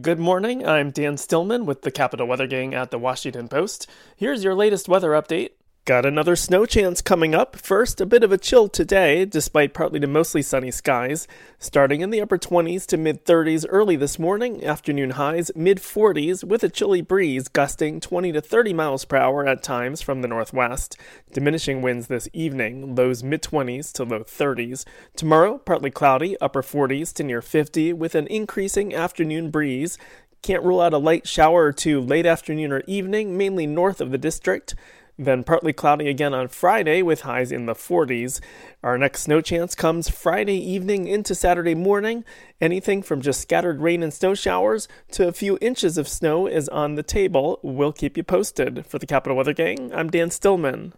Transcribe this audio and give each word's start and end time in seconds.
Good 0.00 0.18
morning. 0.18 0.66
I'm 0.66 0.90
Dan 0.90 1.18
Stillman 1.18 1.66
with 1.66 1.82
the 1.82 1.90
Capital 1.90 2.26
Weather 2.26 2.46
Gang 2.46 2.74
at 2.74 2.90
the 2.90 2.98
Washington 2.98 3.48
Post. 3.48 3.86
Here's 4.16 4.42
your 4.42 4.54
latest 4.54 4.88
weather 4.88 5.10
update. 5.10 5.50
Got 5.86 6.06
another 6.06 6.34
snow 6.34 6.64
chance 6.64 7.02
coming 7.02 7.34
up. 7.34 7.56
First, 7.56 8.00
a 8.00 8.06
bit 8.06 8.24
of 8.24 8.32
a 8.32 8.38
chill 8.38 8.68
today, 8.68 9.26
despite 9.26 9.74
partly 9.74 10.00
to 10.00 10.06
mostly 10.06 10.40
sunny 10.40 10.70
skies. 10.70 11.28
Starting 11.58 12.00
in 12.00 12.08
the 12.08 12.22
upper 12.22 12.38
20s 12.38 12.86
to 12.86 12.96
mid 12.96 13.26
30s 13.26 13.66
early 13.68 13.94
this 13.94 14.18
morning, 14.18 14.64
afternoon 14.64 15.10
highs 15.10 15.50
mid 15.54 15.80
40s 15.80 16.42
with 16.42 16.64
a 16.64 16.70
chilly 16.70 17.02
breeze 17.02 17.48
gusting 17.48 18.00
20 18.00 18.32
to 18.32 18.40
30 18.40 18.72
miles 18.72 19.04
per 19.04 19.18
hour 19.18 19.46
at 19.46 19.62
times 19.62 20.00
from 20.00 20.22
the 20.22 20.28
northwest. 20.28 20.96
Diminishing 21.34 21.82
winds 21.82 22.06
this 22.06 22.30
evening, 22.32 22.94
lows 22.94 23.22
mid 23.22 23.42
20s 23.42 23.92
to 23.92 24.04
low 24.04 24.20
30s. 24.20 24.86
Tomorrow, 25.16 25.58
partly 25.58 25.90
cloudy, 25.90 26.34
upper 26.40 26.62
40s 26.62 27.12
to 27.12 27.22
near 27.22 27.42
50 27.42 27.92
with 27.92 28.14
an 28.14 28.26
increasing 28.28 28.94
afternoon 28.94 29.50
breeze. 29.50 29.98
Can't 30.40 30.62
rule 30.62 30.80
out 30.80 30.94
a 30.94 30.98
light 30.98 31.26
shower 31.26 31.64
or 31.64 31.72
two 31.72 32.00
late 32.00 32.24
afternoon 32.24 32.72
or 32.72 32.82
evening, 32.86 33.36
mainly 33.36 33.66
north 33.66 34.00
of 34.00 34.12
the 34.12 34.18
district. 34.18 34.74
Then 35.16 35.44
partly 35.44 35.72
cloudy 35.72 36.08
again 36.08 36.34
on 36.34 36.48
Friday 36.48 37.00
with 37.00 37.20
highs 37.20 37.52
in 37.52 37.66
the 37.66 37.74
40s. 37.74 38.40
Our 38.82 38.98
next 38.98 39.22
snow 39.22 39.40
chance 39.40 39.76
comes 39.76 40.08
Friday 40.08 40.56
evening 40.56 41.06
into 41.06 41.36
Saturday 41.36 41.76
morning. 41.76 42.24
Anything 42.60 43.00
from 43.00 43.20
just 43.20 43.40
scattered 43.40 43.80
rain 43.80 44.02
and 44.02 44.12
snow 44.12 44.34
showers 44.34 44.88
to 45.12 45.28
a 45.28 45.32
few 45.32 45.56
inches 45.60 45.96
of 45.98 46.08
snow 46.08 46.48
is 46.48 46.68
on 46.68 46.96
the 46.96 47.04
table. 47.04 47.60
We'll 47.62 47.92
keep 47.92 48.16
you 48.16 48.24
posted. 48.24 48.86
For 48.86 48.98
the 48.98 49.06
Capital 49.06 49.36
Weather 49.36 49.54
Gang, 49.54 49.92
I'm 49.94 50.10
Dan 50.10 50.30
Stillman. 50.30 50.94